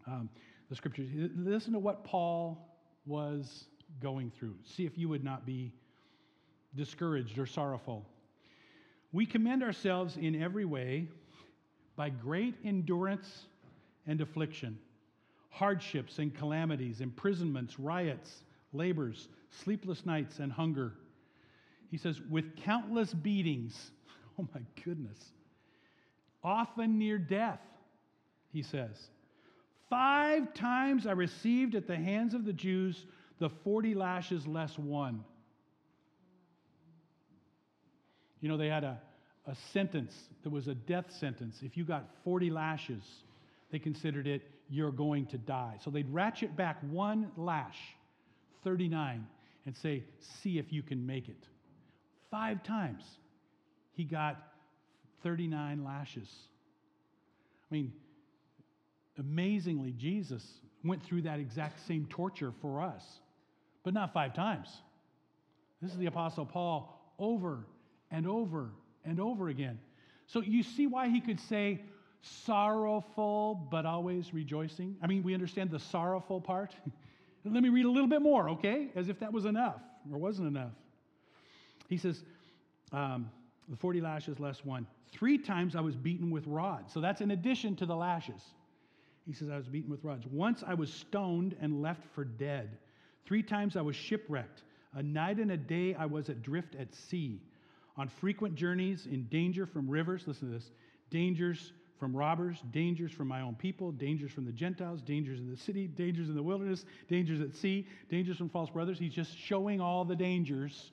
[0.05, 0.29] um,
[0.69, 1.07] the scriptures.
[1.35, 2.67] Listen to what Paul
[3.05, 3.65] was
[4.01, 4.55] going through.
[4.65, 5.71] See if you would not be
[6.75, 8.05] discouraged or sorrowful.
[9.11, 11.07] We commend ourselves in every way
[11.95, 13.45] by great endurance
[14.07, 14.79] and affliction
[15.53, 20.93] hardships and calamities, imprisonments, riots, labors, sleepless nights, and hunger.
[21.91, 23.91] He says, with countless beatings,
[24.39, 25.19] oh my goodness,
[26.43, 27.61] often near death,
[28.51, 29.09] he says.
[29.91, 33.05] Five times I received at the hands of the Jews
[33.37, 35.23] the 40 lashes less one.
[38.43, 38.99] You know, they had a,
[39.47, 41.59] a sentence that was a death sentence.
[41.61, 43.01] If you got 40 lashes,
[43.71, 45.77] they considered it you're going to die.
[45.81, 47.77] So they'd ratchet back one lash,
[48.65, 49.25] 39,
[49.65, 50.03] and say,
[50.41, 51.47] see if you can make it.
[52.31, 53.03] Five times
[53.93, 54.43] he got
[55.23, 56.29] 39 lashes.
[57.71, 57.93] I mean,
[59.17, 60.45] amazingly, Jesus
[60.83, 63.03] went through that exact same torture for us,
[63.85, 64.67] but not five times.
[65.81, 67.67] This is the Apostle Paul over
[68.13, 68.69] and over
[69.03, 69.77] and over again.
[70.27, 71.81] So you see why he could say,
[72.21, 74.95] sorrowful but always rejoicing.
[75.01, 76.73] I mean, we understand the sorrowful part.
[77.43, 78.87] Let me read a little bit more, okay?
[78.95, 80.71] As if that was enough or wasn't enough.
[81.89, 82.23] He says,
[82.93, 83.29] um,
[83.67, 84.87] the 40 lashes less one.
[85.11, 86.93] Three times I was beaten with rods.
[86.93, 88.41] So that's in addition to the lashes.
[89.25, 90.25] He says, I was beaten with rods.
[90.27, 92.77] Once I was stoned and left for dead.
[93.25, 94.63] Three times I was shipwrecked.
[94.95, 97.41] A night and a day I was adrift at sea.
[97.95, 100.71] On frequent journeys, in danger from rivers, listen to this,
[101.09, 105.55] dangers from robbers, dangers from my own people, dangers from the Gentiles, dangers in the
[105.55, 108.97] city, dangers in the wilderness, dangers at sea, dangers from false brothers.
[108.97, 110.91] He's just showing all the dangers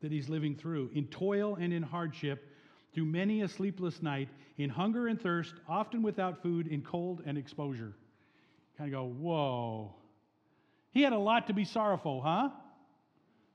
[0.00, 2.48] that he's living through in toil and in hardship,
[2.92, 7.38] through many a sleepless night, in hunger and thirst, often without food, in cold and
[7.38, 7.92] exposure.
[8.76, 9.94] Kind of go, whoa.
[10.90, 12.48] He had a lot to be sorrowful, huh?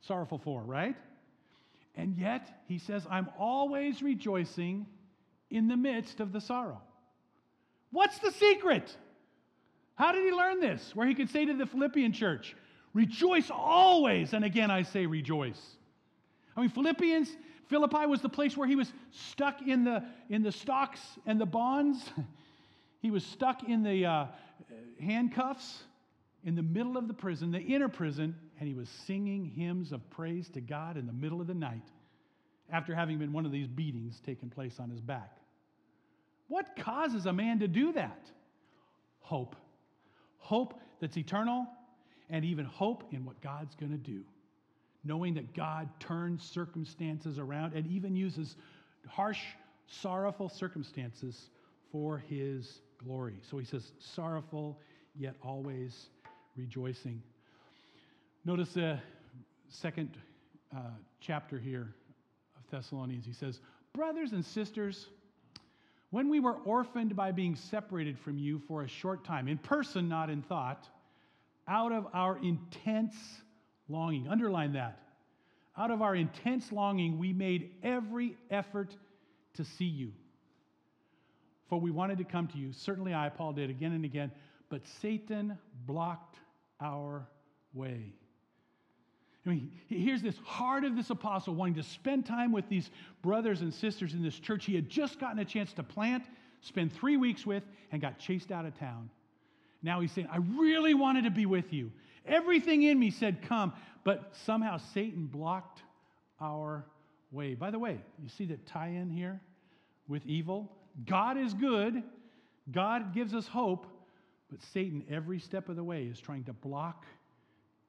[0.02, 0.95] Sorrowful for, right?
[1.97, 4.86] And yet, he says, I'm always rejoicing
[5.49, 6.81] in the midst of the sorrow.
[7.91, 8.95] What's the secret?
[9.95, 10.93] How did he learn this?
[10.93, 12.55] Where he could say to the Philippian church,
[12.95, 14.34] Rejoice always.
[14.34, 15.62] And again, I say rejoice.
[16.55, 17.29] I mean, Philippians,
[17.67, 21.45] Philippi was the place where he was stuck in the, in the stocks and the
[21.45, 22.10] bonds.
[23.01, 24.25] he was stuck in the uh,
[25.01, 25.84] handcuffs
[26.45, 30.09] in the middle of the prison, the inner prison, and he was singing hymns of
[30.09, 31.83] praise to God in the middle of the night
[32.71, 35.37] after having been one of these beatings taking place on his back.
[36.47, 38.25] What causes a man to do that?
[39.19, 39.55] Hope.
[40.37, 41.67] Hope that's eternal,
[42.29, 44.21] and even hope in what God's going to do.
[45.03, 48.55] Knowing that God turns circumstances around and even uses
[49.07, 49.41] harsh,
[49.87, 51.49] sorrowful circumstances
[51.91, 53.35] for his glory.
[53.49, 54.79] So he says, sorrowful,
[55.15, 56.07] yet always
[56.55, 57.21] rejoicing.
[58.47, 58.99] Notice the
[59.69, 60.15] second
[60.71, 60.81] uh,
[61.19, 61.95] chapter here
[62.55, 63.25] of Thessalonians.
[63.25, 63.60] He says,
[63.91, 65.08] Brothers and sisters,
[66.12, 70.08] when we were orphaned by being separated from you for a short time, in person,
[70.08, 70.88] not in thought,
[71.67, 73.15] out of our intense
[73.89, 74.99] longing, underline that.
[75.75, 78.95] Out of our intense longing, we made every effort
[79.55, 80.12] to see you.
[81.67, 82.73] For we wanted to come to you.
[82.73, 84.31] Certainly I, Paul, did again and again,
[84.69, 86.38] but Satan blocked
[86.79, 87.27] our
[87.73, 88.13] way.
[89.45, 92.89] I mean, here's this heart of this apostle wanting to spend time with these
[93.21, 96.23] brothers and sisters in this church he had just gotten a chance to plant,
[96.62, 99.10] spend three weeks with, and got chased out of town.
[99.84, 101.91] Now he's saying, I really wanted to be with you.
[102.25, 105.84] Everything in me said, Come, but somehow Satan blocked
[106.41, 106.86] our
[107.31, 107.53] way.
[107.53, 109.39] By the way, you see that tie in here
[110.08, 110.71] with evil?
[111.05, 112.01] God is good,
[112.71, 113.86] God gives us hope,
[114.49, 117.05] but Satan, every step of the way, is trying to block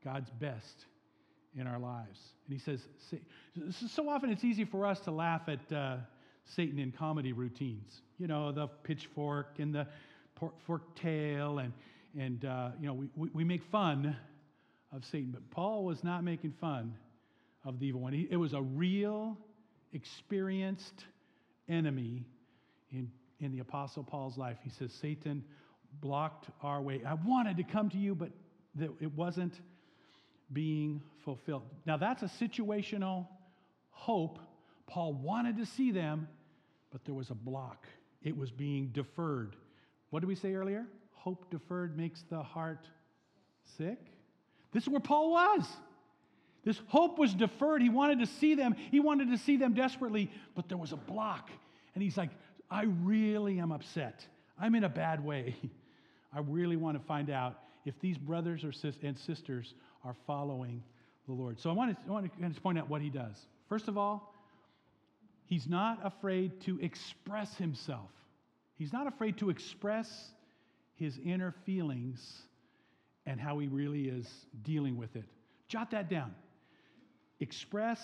[0.04, 0.84] God's best
[1.58, 2.20] in our lives.
[2.46, 2.80] And he says,
[3.88, 5.96] so often it's easy for us to laugh at uh,
[6.44, 8.02] Satan in comedy routines.
[8.18, 9.86] You know, the pitchfork and the
[10.66, 11.72] fork tail, and,
[12.18, 14.14] and uh, you know, we, we, make fun
[14.94, 15.30] of Satan.
[15.32, 16.94] But Paul was not making fun
[17.64, 18.26] of the evil one.
[18.30, 19.36] It was a real,
[19.92, 21.04] experienced
[21.68, 22.26] enemy
[22.92, 24.58] in, in the Apostle Paul's life.
[24.62, 25.42] He says, Satan
[26.00, 27.00] blocked our way.
[27.06, 28.30] I wanted to come to you, but
[28.78, 29.54] it wasn't
[30.52, 31.62] being fulfilled.
[31.84, 33.26] Now, that's a situational
[33.90, 34.38] hope.
[34.86, 36.28] Paul wanted to see them,
[36.90, 37.86] but there was a block.
[38.22, 39.56] It was being deferred.
[40.10, 40.86] What did we say earlier?
[41.12, 42.86] Hope deferred makes the heart
[43.76, 43.98] sick.
[44.72, 45.66] This is where Paul was.
[46.64, 47.80] This hope was deferred.
[47.80, 48.74] He wanted to see them.
[48.90, 51.50] He wanted to see them desperately, but there was a block.
[51.94, 52.30] And he's like,
[52.70, 54.26] I really am upset.
[54.58, 55.56] I'm in a bad way.
[56.32, 59.74] I really want to find out if these brothers or and sisters
[60.06, 60.82] are following
[61.26, 61.58] the Lord.
[61.60, 63.36] So I want, to, I want to point out what he does.
[63.68, 64.32] First of all,
[65.46, 68.10] he's not afraid to express himself.
[68.76, 70.08] He's not afraid to express
[70.94, 72.20] his inner feelings
[73.26, 74.28] and how he really is
[74.62, 75.24] dealing with it.
[75.68, 76.32] Jot that down.
[77.40, 78.00] Express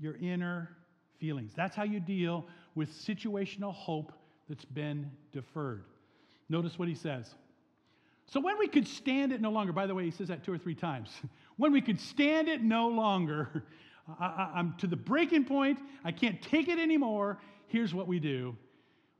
[0.00, 0.70] your inner
[1.20, 1.52] feelings.
[1.54, 4.12] That's how you deal with situational hope
[4.48, 5.84] that's been deferred.
[6.48, 7.32] Notice what he says.
[8.32, 10.54] So when we could stand it no longer, by the way, he says that two
[10.54, 11.10] or three times.
[11.58, 13.64] when we could stand it no longer,
[14.18, 17.38] I, am to the breaking point, I can't take it anymore.
[17.66, 18.56] Here's what we do.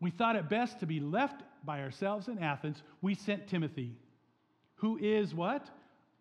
[0.00, 2.82] We thought it best to be left by ourselves in Athens.
[3.02, 3.92] We sent Timothy,
[4.76, 5.68] who is what?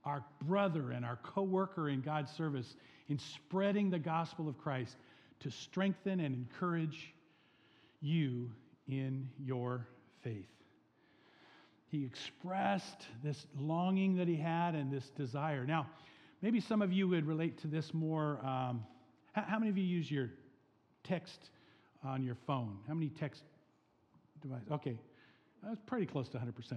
[0.04, 2.76] Our brother and our co worker in God's service
[3.08, 4.98] in spreading the gospel of Christ
[5.40, 7.14] to strengthen and encourage
[8.02, 8.52] you
[8.90, 9.88] in your
[10.24, 10.61] faith
[11.92, 15.66] he expressed this longing that he had and this desire.
[15.66, 15.88] Now,
[16.42, 18.40] maybe some of you would relate to this more.
[18.46, 18.86] Um,
[19.34, 20.30] how, how, many of you use your
[21.04, 21.50] text
[22.02, 22.78] on your phone?
[22.88, 23.44] How many text
[24.42, 24.72] devices?
[24.72, 24.98] Okay,
[25.62, 26.72] that's pretty close to 100%.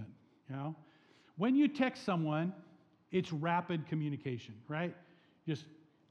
[0.50, 0.74] You know,
[1.37, 2.53] when you text someone,
[3.12, 4.96] it's rapid communication, right?
[5.46, 5.64] Just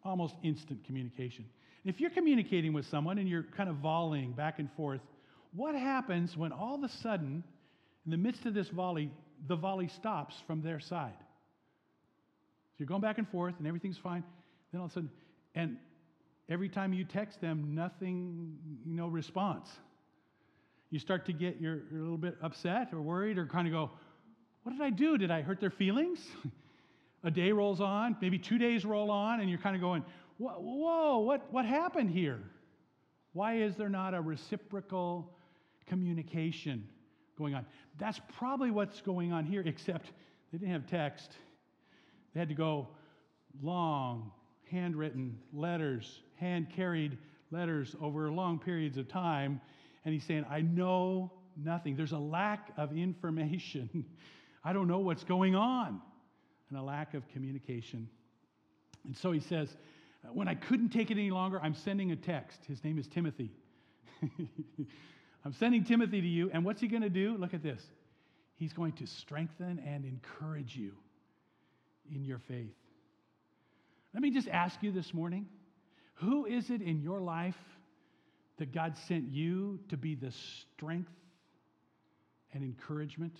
[0.05, 1.43] almost instant communication.
[1.83, 5.01] If you're communicating with someone and you're kind of volleying back and forth,
[5.53, 7.43] what happens when all of a sudden
[8.05, 9.11] in the midst of this volley,
[9.47, 11.15] the volley stops from their side.
[11.17, 14.23] So you're going back and forth and everything's fine.
[14.71, 15.11] Then all of a sudden,
[15.55, 15.77] and
[16.49, 19.69] every time you text them, nothing, you know, response.
[20.89, 23.91] You start to get, you're, a little bit upset or worried or kind of go,
[24.63, 25.17] what did I do?
[25.17, 26.19] Did I hurt their feelings?
[27.23, 30.03] a day rolls on, maybe two days roll on, and you're kind of going,
[30.37, 32.39] whoa, what, what happened here?
[33.33, 35.33] Why is there not a reciprocal
[35.87, 36.87] communication?
[37.37, 37.65] Going on.
[37.99, 40.11] That's probably what's going on here, except
[40.51, 41.31] they didn't have text.
[42.33, 42.87] They had to go
[43.61, 44.31] long,
[44.71, 47.17] handwritten letters, hand carried
[47.51, 49.61] letters over long periods of time.
[50.05, 51.95] And he's saying, I know nothing.
[51.95, 54.05] There's a lack of information.
[54.63, 56.01] I don't know what's going on,
[56.69, 58.07] and a lack of communication.
[59.05, 59.75] And so he says,
[60.31, 62.63] When I couldn't take it any longer, I'm sending a text.
[62.65, 63.51] His name is Timothy.
[65.45, 67.35] I'm sending Timothy to you, and what's he going to do?
[67.37, 67.81] Look at this.
[68.55, 70.93] He's going to strengthen and encourage you
[72.13, 72.75] in your faith.
[74.13, 75.47] Let me just ask you this morning
[76.15, 77.57] who is it in your life
[78.57, 81.11] that God sent you to be the strength
[82.53, 83.35] and encouragement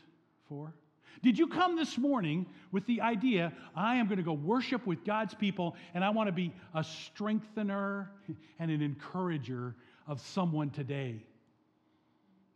[0.49, 0.73] for?
[1.21, 5.05] Did you come this morning with the idea, I am going to go worship with
[5.05, 8.11] God's people and I want to be a strengthener
[8.57, 9.75] and an encourager
[10.07, 11.23] of someone today?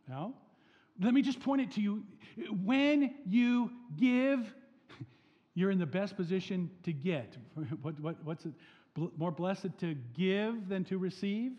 [0.08, 0.34] No?
[1.00, 2.04] Let me just point it to you.
[2.64, 4.52] When you give,
[5.54, 7.36] you're in the best position to get.
[7.82, 8.52] What, what, what's it?
[9.16, 11.52] More blessed to give than to receive?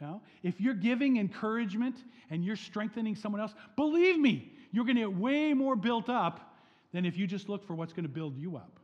[0.00, 0.22] No?
[0.42, 1.96] If you're giving encouragement
[2.30, 6.56] and you're strengthening someone else, believe me, you're going to get way more built up
[6.92, 8.78] than if you just look for what's going to build you up.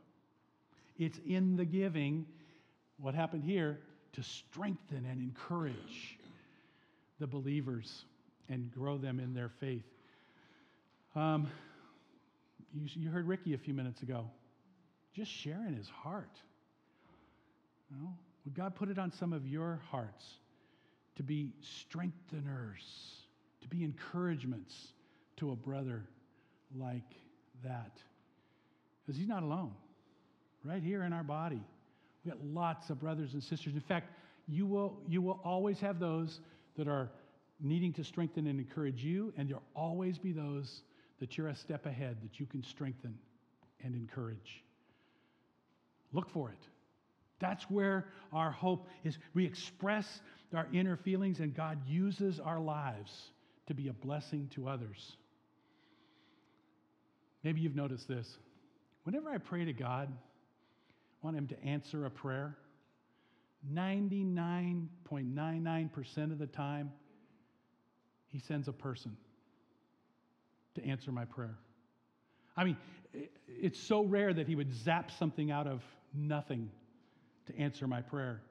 [0.97, 2.25] It's in the giving,
[2.97, 3.79] what happened here,
[4.13, 6.19] to strengthen and encourage
[7.19, 8.05] the believers
[8.49, 9.85] and grow them in their faith.
[11.15, 11.47] Um,
[12.73, 14.25] you, you heard Ricky a few minutes ago,
[15.13, 16.37] just sharing his heart.
[17.91, 18.13] No?
[18.45, 20.25] Would God put it on some of your hearts
[21.15, 22.83] to be strengtheners,
[23.61, 24.75] to be encouragements
[25.37, 26.03] to a brother
[26.75, 27.15] like
[27.63, 27.91] that?
[29.05, 29.71] Because he's not alone.
[30.63, 31.61] Right here in our body,
[32.23, 33.73] we got lots of brothers and sisters.
[33.73, 34.11] In fact,
[34.47, 36.39] you will, you will always have those
[36.77, 37.09] that are
[37.59, 40.81] needing to strengthen and encourage you, and there'll always be those
[41.19, 43.17] that you're a step ahead that you can strengthen
[43.83, 44.63] and encourage.
[46.13, 46.67] Look for it.
[47.39, 49.17] That's where our hope is.
[49.33, 50.21] We express
[50.53, 53.31] our inner feelings, and God uses our lives
[53.67, 55.15] to be a blessing to others.
[57.43, 58.37] Maybe you've noticed this.
[59.03, 62.57] Whenever I pray to God, I want Him to answer a prayer.
[63.73, 66.91] 99.99% of the time,
[68.31, 69.17] He sends a person
[70.75, 71.57] to answer my prayer.
[72.55, 72.77] I mean,
[73.47, 76.69] it's so rare that He would zap something out of nothing
[77.47, 78.41] to answer my prayer.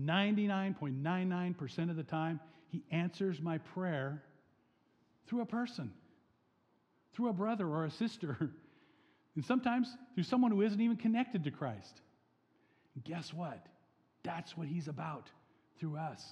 [0.00, 4.22] 99.99% of the time, He answers my prayer
[5.26, 5.92] through a person,
[7.14, 8.36] through a brother or a sister,
[9.34, 12.00] and sometimes through someone who isn't even connected to Christ.
[12.94, 13.66] And guess what?
[14.22, 15.30] That's what He's about
[15.78, 16.22] through us.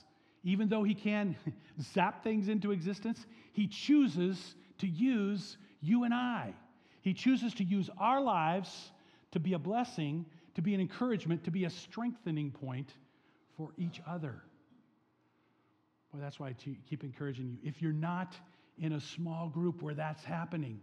[0.44, 1.37] Even though He can
[1.83, 6.54] zap things into existence, He chooses to use you and I.
[7.02, 8.92] He chooses to use our lives
[9.33, 12.92] to be a blessing to be an encouragement, to be a strengthening point
[13.57, 14.42] for each other.
[16.12, 17.59] Well, that's why I keep encouraging you.
[17.62, 18.37] If you're not
[18.78, 20.80] in a small group where that's happening,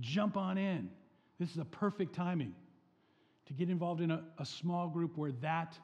[0.00, 0.88] jump on in.
[1.38, 2.54] This is a perfect timing
[3.46, 5.76] to get involved in a, a small group where that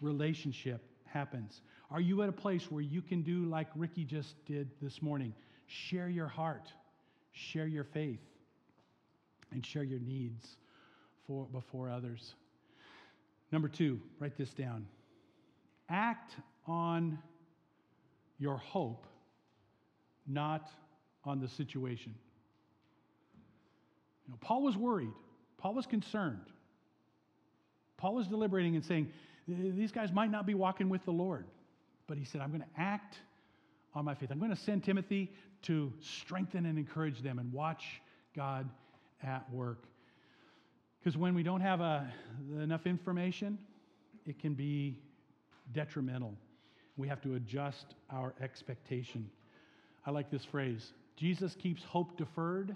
[0.00, 1.62] relationship happens.
[1.92, 5.34] Are you at a place where you can do like Ricky just did this morning?
[5.66, 6.72] Share your heart,
[7.32, 8.22] share your faith,
[9.52, 10.56] and share your needs
[11.26, 12.34] for, before others.
[13.52, 14.86] Number two, write this down.
[15.90, 16.34] Act
[16.66, 17.18] on
[18.38, 19.06] your hope,
[20.26, 20.70] not
[21.26, 22.14] on the situation.
[24.26, 25.12] You know, Paul was worried.
[25.58, 26.46] Paul was concerned.
[27.98, 29.12] Paul was deliberating and saying,
[29.46, 31.44] These guys might not be walking with the Lord.
[32.06, 33.16] But he said, I'm going to act
[33.94, 34.30] on my faith.
[34.30, 35.30] I'm going to send Timothy
[35.62, 37.84] to strengthen and encourage them and watch
[38.34, 38.68] God
[39.22, 39.84] at work.
[40.98, 42.12] Because when we don't have a,
[42.60, 43.58] enough information,
[44.26, 44.98] it can be
[45.72, 46.34] detrimental.
[46.96, 49.28] We have to adjust our expectation.
[50.06, 52.74] I like this phrase Jesus keeps hope deferred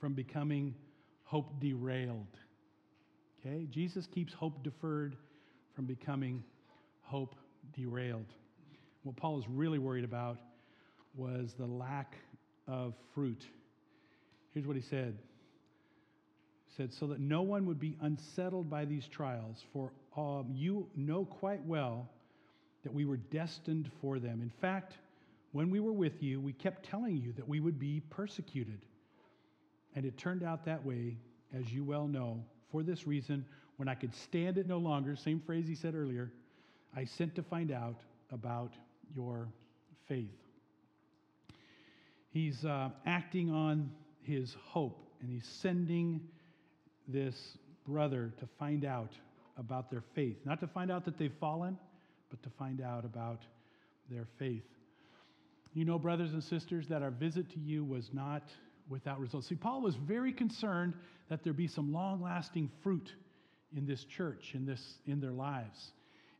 [0.00, 0.74] from becoming
[1.24, 2.26] hope derailed.
[3.40, 3.66] Okay?
[3.70, 5.16] Jesus keeps hope deferred
[5.74, 6.42] from becoming
[7.02, 7.34] hope
[7.76, 8.32] derailed.
[9.04, 10.38] What Paul is really worried about
[11.14, 12.16] was the lack
[12.66, 13.46] of fruit.
[14.52, 15.16] Here's what he said
[16.76, 21.24] said, so that no one would be unsettled by these trials, for um, you know
[21.24, 22.08] quite well
[22.82, 24.42] that we were destined for them.
[24.42, 24.94] In fact,
[25.52, 28.80] when we were with you, we kept telling you that we would be persecuted.
[29.94, 31.16] And it turned out that way,
[31.56, 32.42] as you well know.
[32.72, 33.44] For this reason,
[33.76, 36.32] when I could stand it no longer, same phrase he said earlier,
[36.96, 38.00] I sent to find out
[38.32, 38.72] about
[39.14, 39.48] your
[40.08, 40.30] faith.
[42.30, 43.90] He's uh, acting on
[44.22, 46.20] his hope, and he's sending
[47.06, 49.12] this brother to find out
[49.56, 50.36] about their faith.
[50.44, 51.78] Not to find out that they've fallen,
[52.30, 53.42] but to find out about
[54.10, 54.64] their faith.
[55.74, 58.42] You know, brothers and sisters, that our visit to you was not
[58.88, 59.48] without results.
[59.48, 60.94] See, Paul was very concerned
[61.28, 63.12] that there be some long lasting fruit
[63.76, 65.92] in this church, in, this, in their lives.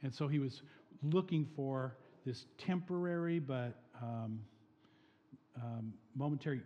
[0.02, 0.62] And so he was
[1.02, 4.40] looking for this temporary but um,
[5.56, 6.60] um, momentary,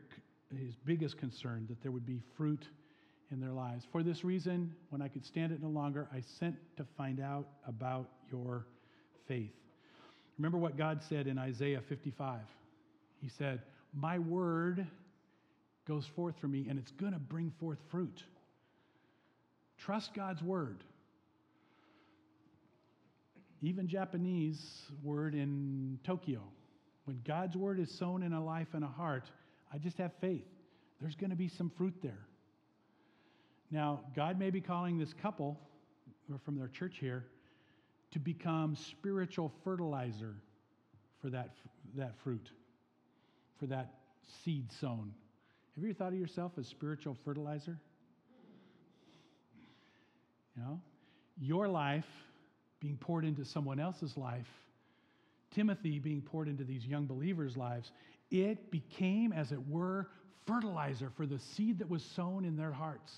[0.56, 2.66] his biggest concern that there would be fruit
[3.30, 3.86] in their lives.
[3.92, 7.46] For this reason, when I could stand it no longer, I sent to find out
[7.66, 8.66] about your
[9.26, 9.52] faith.
[10.38, 12.40] Remember what God said in Isaiah 55.
[13.20, 13.60] He said,
[13.92, 14.86] My word
[15.86, 18.22] goes forth from me, and it's going to bring forth fruit.
[19.78, 20.82] Trust God's word.
[23.62, 26.42] Even Japanese word in Tokyo.
[27.04, 29.30] When God's word is sown in a life and a heart,
[29.72, 30.46] I just have faith.
[31.00, 32.26] There's going to be some fruit there.
[33.70, 35.58] Now, God may be calling this couple,
[36.30, 37.26] or from their church here,
[38.12, 40.34] to become spiritual fertilizer
[41.20, 41.50] for that,
[41.96, 42.50] that fruit,
[43.58, 43.94] for that
[44.44, 45.12] seed sown.
[45.74, 47.78] Have you ever thought of yourself as spiritual fertilizer?
[50.56, 50.80] You know,
[51.40, 52.06] your life
[52.80, 54.46] being poured into someone else's life,
[55.54, 57.90] Timothy being poured into these young believers' lives,
[58.30, 60.08] it became, as it were,
[60.46, 63.12] fertilizer for the seed that was sown in their hearts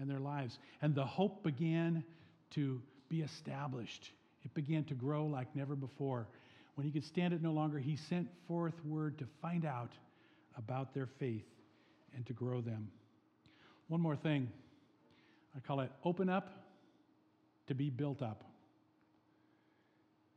[0.00, 0.58] and their lives.
[0.82, 2.04] And the hope began
[2.50, 4.10] to be established
[4.46, 6.28] It began to grow like never before.
[6.76, 9.90] When he could stand it no longer, he sent forth word to find out
[10.56, 11.48] about their faith
[12.14, 12.88] and to grow them.
[13.88, 14.48] One more thing
[15.56, 16.48] I call it open up
[17.66, 18.44] to be built up.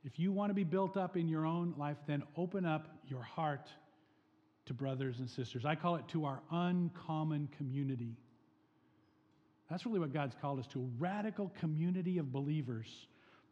[0.03, 3.21] If you want to be built up in your own life, then open up your
[3.21, 3.69] heart
[4.65, 5.65] to brothers and sisters.
[5.65, 8.15] I call it to our uncommon community.
[9.69, 12.87] That's really what God's called us to a radical community of believers,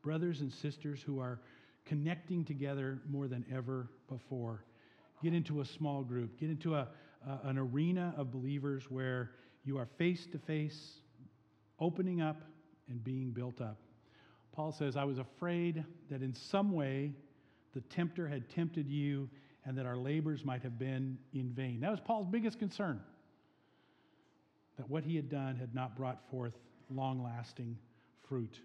[0.02, 1.40] brothers and sisters who are
[1.86, 4.64] connecting together more than ever before.
[5.24, 6.88] Get into a small group, get into a,
[7.44, 9.32] an arena of believers where
[9.64, 11.02] you are face to face,
[11.80, 12.42] opening up
[12.90, 13.78] and being built up.
[14.58, 17.14] Paul says, I was afraid that in some way
[17.76, 19.30] the tempter had tempted you
[19.64, 21.80] and that our labors might have been in vain.
[21.82, 23.00] That was Paul's biggest concern.
[24.78, 26.54] That what he had done had not brought forth
[26.90, 27.78] long lasting
[28.28, 28.60] fruit.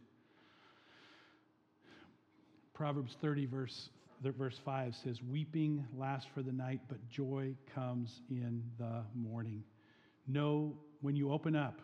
[2.73, 3.91] Proverbs 30, verse,
[4.23, 9.63] verse 5 says, Weeping lasts for the night, but joy comes in the morning.
[10.27, 10.73] Know
[11.03, 11.83] when you open up,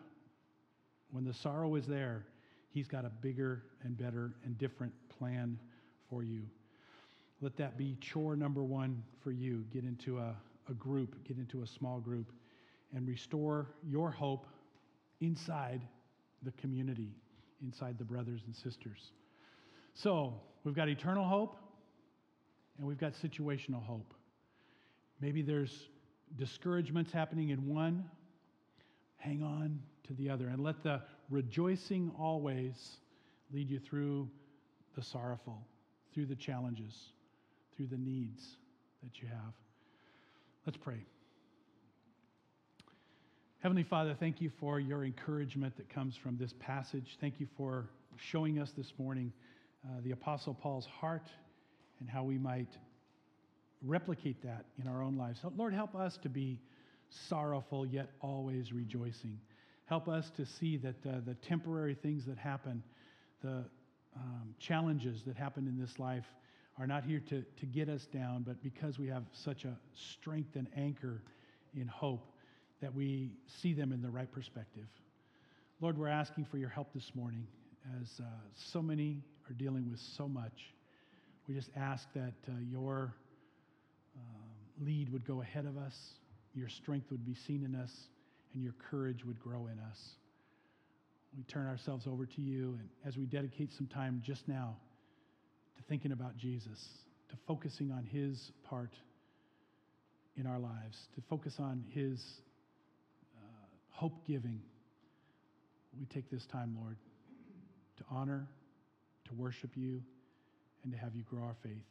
[1.11, 2.25] when the sorrow is there,
[2.71, 5.57] He's got a bigger and better and different plan
[6.09, 6.43] for you.
[7.41, 9.65] Let that be chore number one for you.
[9.71, 10.35] Get into a,
[10.69, 12.31] a group, get into a small group,
[12.95, 14.45] and restore your hope
[15.21, 15.81] inside
[16.43, 17.11] the community,
[17.61, 19.11] inside the brothers and sisters.
[19.93, 21.57] So, we've got eternal hope
[22.77, 24.13] and we've got situational hope.
[25.19, 25.89] Maybe there's
[26.37, 28.05] discouragements happening in one,
[29.17, 32.75] hang on to the other and let the rejoicing always
[33.51, 34.29] lead you through
[34.95, 35.65] the sorrowful,
[36.13, 36.93] through the challenges,
[37.75, 38.57] through the needs
[39.03, 39.53] that you have.
[40.65, 41.05] Let's pray.
[43.59, 47.17] Heavenly Father, thank you for your encouragement that comes from this passage.
[47.19, 49.33] Thank you for showing us this morning
[49.85, 51.27] uh, the Apostle Paul's heart
[51.99, 52.69] and how we might
[53.85, 55.39] replicate that in our own lives.
[55.57, 56.59] Lord, help us to be
[57.09, 59.39] sorrowful yet always rejoicing.
[59.89, 62.83] Help us to see that uh, the temporary things that happen,
[63.41, 63.65] the
[64.15, 66.27] um, challenges that happen in this life,
[66.77, 70.55] are not here to, to get us down, but because we have such a strength
[70.55, 71.23] and anchor
[71.75, 72.31] in hope,
[72.83, 74.85] that we see them in the right perspective.
[75.81, 77.47] Lord, we're asking for your help this morning
[77.99, 80.71] as uh, so many are dealing with so much.
[81.47, 83.15] We just ask that uh, your
[84.15, 85.95] uh, lead would go ahead of us,
[86.53, 87.91] your strength would be seen in us,
[88.53, 89.99] and your courage would grow in us.
[91.37, 94.75] We turn ourselves over to you, and as we dedicate some time just now
[95.77, 96.79] to thinking about Jesus,
[97.29, 98.91] to focusing on his part
[100.35, 102.19] in our lives, to focus on his
[103.37, 104.61] uh, hope giving,
[105.99, 106.97] we take this time, Lord,
[107.97, 108.47] to honor,
[109.25, 110.01] to worship you,
[110.83, 111.85] and to have you grow our faith.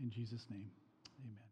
[0.00, 0.70] In Jesus' name,
[1.24, 1.51] amen.